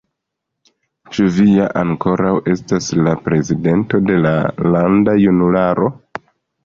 Ĉu 1.17 1.25
vi 1.35 1.45
ja 1.57 1.67
ankoraŭ 1.81 2.31
estas 2.53 2.87
la 3.09 3.13
prezidento 3.29 4.01
de 4.09 4.17
la 4.27 4.35
landa 4.77 5.15
junularo? 5.29 5.93